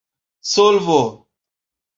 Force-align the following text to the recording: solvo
solvo 0.51 0.97